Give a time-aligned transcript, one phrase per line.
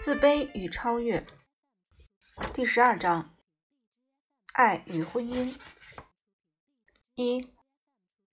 [0.00, 1.26] 自卑与超越，
[2.54, 3.34] 第十二章：
[4.54, 5.54] 爱与婚姻。
[7.14, 7.52] 一、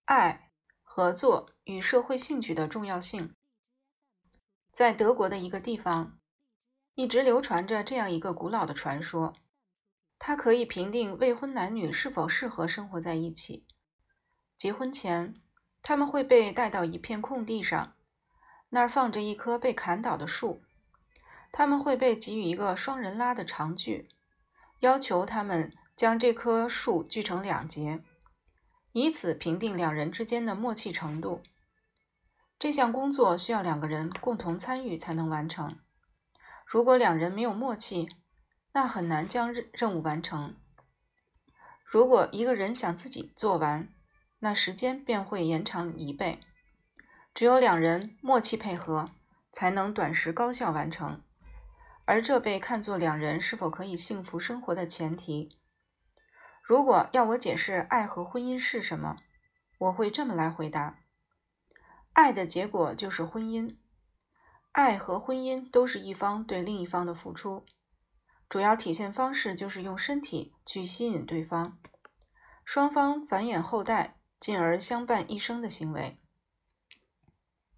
[0.06, 0.50] 爱、
[0.82, 3.34] 合作与社会兴趣的重要性。
[4.72, 6.18] 在德国的一个地方，
[6.94, 9.34] 一直流传着这样一个古老的传说，
[10.18, 13.66] 它可以评定未婚男女是否适合生活在一起。
[14.56, 15.34] 结婚前，
[15.82, 17.94] 他们会被带到一片空地上，
[18.70, 20.62] 那儿放着一棵被砍倒的树。
[21.58, 24.08] 他们会被给予一个双人拉的长锯，
[24.78, 28.00] 要求他们将这棵树锯成两截，
[28.92, 31.42] 以此评定两人之间的默契程度。
[32.60, 35.80] 这项工作需要两个人共同参与才能完成。
[36.64, 38.08] 如果两人没有默契，
[38.72, 40.54] 那很难将任任务完成。
[41.84, 43.88] 如果一个人想自己做完，
[44.38, 46.38] 那时间便会延长一倍。
[47.34, 49.10] 只有两人默契配合，
[49.50, 51.20] 才能短时高效完成。
[52.08, 55.58] 而这被看作两人是否可以幸福生活的前提。
[56.62, 59.18] 如果要我解释爱和婚姻是什么，
[59.78, 61.00] 我会这么来回答：
[62.14, 63.76] 爱的结果就是婚姻。
[64.72, 67.66] 爱和婚姻都是一方对另一方的付出，
[68.48, 71.78] 主要体现方式就是用身体去吸引对方，
[72.64, 76.18] 双方繁衍后代，进而相伴一生的行为。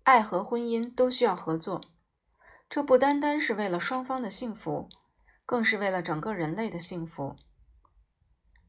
[0.05, 1.81] 爱和婚姻都需要合作。
[2.71, 4.89] 这不单单是为了双方的幸福，
[5.45, 7.35] 更是为了整个人类的幸福。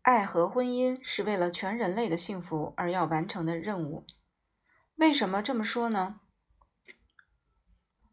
[0.01, 4.07] 爱和婚姻是为了全人类的幸福而要完成的任务。
[4.95, 6.19] 为什么这么说呢？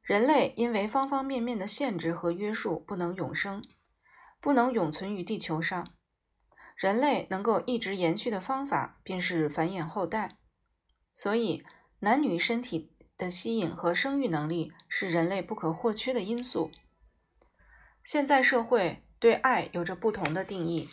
[0.03, 3.64] 人类因为方方面面的限制和约束，不能永生，
[4.41, 5.94] 不能永存于地球上。
[6.77, 10.36] 人类能够一直延续的方法，便是繁衍后代。
[11.14, 11.64] 所以，
[12.00, 12.92] 男女身体。
[13.19, 16.70] 的吸引和生育能力是人类不可或缺的因素。
[18.05, 20.88] 现在社会对爱有着不同的定义，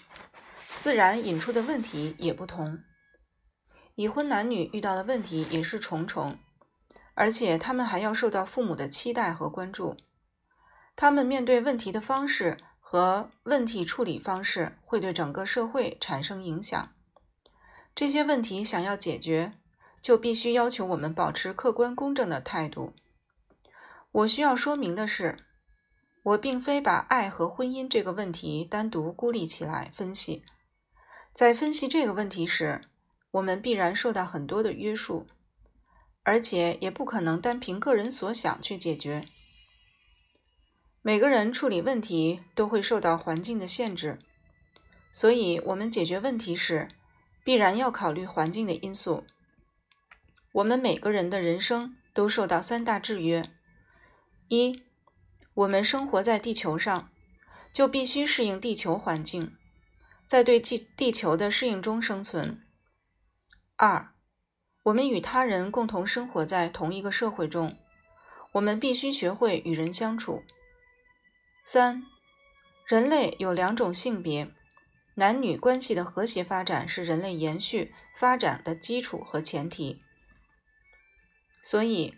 [0.80, 2.80] 自然引出的问题也不同。
[3.94, 6.38] 已婚男女遇到的问题也是重重，
[7.14, 9.96] 而且他们还要受到父母的期待和关注。
[10.98, 16.92] 他们面对问题的方式和问题处理方式会对整个社会产生影响。
[17.94, 19.54] 这些问题想要解决。
[20.06, 22.94] 就必须要求我们保持客观公正的态度。
[24.12, 25.40] 我需要说明的是，
[26.22, 30.44] 我并非把爱和婚姻这个问题单独孤立起来分析。
[31.34, 32.82] 在分析这个问题时，
[33.32, 35.26] 我们必然受到很多的约束，
[36.22, 39.26] 而且也不可能单凭个人所想去解决。
[41.02, 44.20] 每个人处理问题都会受到环境的限制，
[45.12, 46.90] 所以我们解决问题时，
[47.44, 49.26] 必然要考虑环境的因素。
[50.56, 53.52] 我们每个人的人生都受到三大制约：
[54.48, 54.82] 一，
[55.54, 57.10] 我们生活在地球上，
[57.74, 59.58] 就必须适应地球环境，
[60.26, 62.62] 在对地地球的适应中生存；
[63.76, 64.14] 二，
[64.84, 67.78] 我们与他人共同生活在同一个社会中，
[68.54, 70.42] 我们必须学会与人相处；
[71.66, 72.06] 三，
[72.86, 74.50] 人类有两种性别，
[75.16, 80.02] 男女关系的和谐发展是人类延续发展的基础和前提。
[81.68, 82.14] 所以，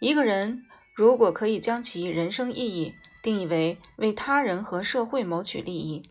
[0.00, 6.10] 一个人如果可以将其人生意义定义为为他人和社会谋取利益，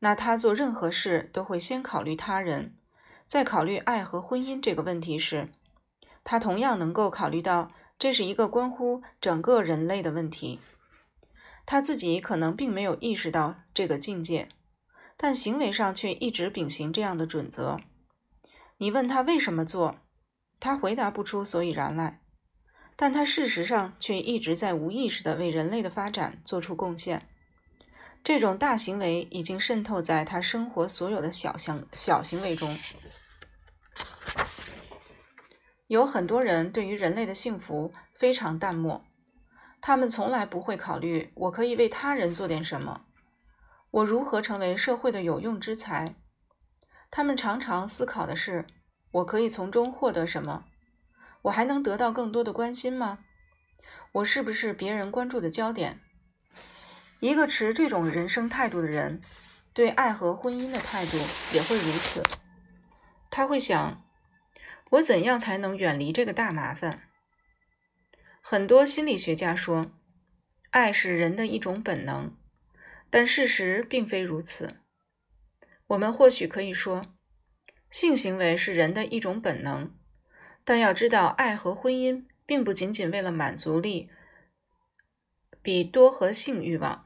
[0.00, 2.74] 那他做任何事都会先考虑他人。
[3.28, 5.50] 在考虑爱和婚姻这个问题时，
[6.24, 10.58] 他同样能够考虑到这是一个关乎整个人类的问题。
[11.64, 14.48] 他自己可能并没有意识到这个境界，
[15.16, 17.78] 但行为上却一直秉行这样的准则。
[18.78, 19.98] 你问他为什么做？
[20.60, 22.20] 他回答不出所以然来，
[22.94, 27.26] 但他事实上却一直在无意识地为人类的发展做出贡献。
[28.22, 32.78] 这种大行为已经渗透在他生活所有的小行小行为中。
[35.86, 39.02] 有很多人对于人类的幸福非常淡漠，
[39.80, 43.06] 他们从来不会考虑我可以为他人做点什么，
[43.90, 46.14] 我如何成为社会的有用之才。
[47.10, 48.66] 他们常常思考的是。
[49.12, 50.64] 我可以从中获得什么？
[51.42, 53.18] 我还能得到更多的关心吗？
[54.12, 56.00] 我是不是别人关注的焦点？
[57.18, 59.20] 一个持这种人生态度的人，
[59.72, 61.18] 对爱和婚姻的态度
[61.52, 62.22] 也会如此。
[63.30, 64.02] 他会想：
[64.90, 67.02] 我怎样才能远离这个大麻烦？
[68.40, 69.90] 很多心理学家说，
[70.70, 72.36] 爱是人的一种本能，
[73.10, 74.76] 但事实并非如此。
[75.88, 77.06] 我们或许可以说。
[77.90, 79.92] 性行为是人的一种本能，
[80.64, 84.10] 但要知道，爱和婚姻并不仅仅为了满足力，
[85.60, 87.04] 比多和性欲望。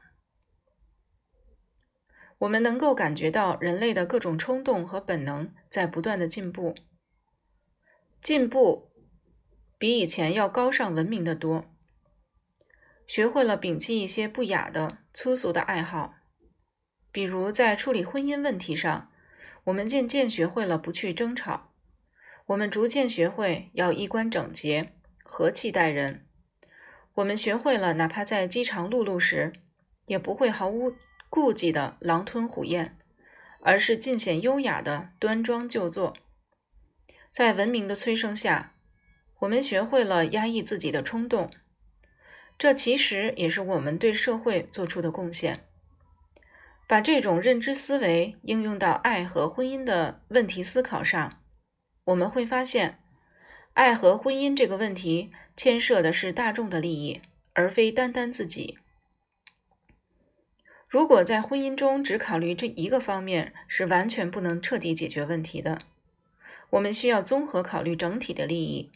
[2.37, 6.75] 我们能够感觉到人类的各种冲动和本能在不断的进步，
[8.21, 8.91] 进步
[9.77, 11.65] 比以前要高尚文明的多。
[13.07, 16.15] 学会了摒弃一些不雅的、粗俗的爱好，
[17.11, 19.11] 比如在处理婚姻问题上，
[19.65, 21.71] 我们渐渐学会了不去争吵。
[22.47, 26.25] 我们逐渐学会要衣冠整洁、和气待人。
[27.15, 29.53] 我们学会了，哪怕在饥肠辘辘时，
[30.05, 30.93] 也不会毫无
[31.29, 32.97] 顾忌的狼吞虎咽，
[33.61, 36.15] 而是尽显优雅的端庄就坐。
[37.31, 38.75] 在文明的催生下，
[39.39, 41.49] 我们学会了压抑自己的冲动。
[42.57, 45.67] 这其实也是我们对社会做出的贡献。
[46.87, 51.41] 把这种认知思维应用到爱和婚姻的问题思考上，
[52.05, 52.99] 我们会发现，
[53.73, 57.21] 爱和婚姻这个问题牵涉的是大众的利益，
[57.53, 58.77] 而非单单自己。
[60.87, 65.79] 如果在婚姻中只考虑这一个方面，是完全不能彻底解决问题的。
[66.69, 68.91] 我们需要综合考虑整体的利益，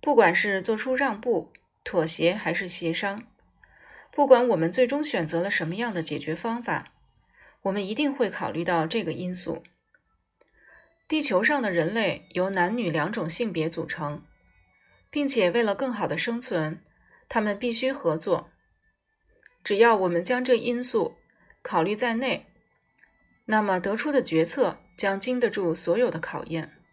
[0.00, 1.52] 不管是做出让步。
[1.86, 3.24] 妥协还是协商，
[4.10, 6.93] 不管我们最终选择了什么样的解决方法，
[7.64, 9.62] 我们一定会考虑到这个因素。
[11.08, 14.22] 地球上的人类由男女两种性别组成，
[15.10, 16.80] 并且为了更好的生存，
[17.28, 18.50] 他们必须合作。
[19.62, 21.14] 只要我们将这因素
[21.62, 22.46] 考虑在内，
[23.46, 26.83] 那么得出的决策将经得住所有的考验。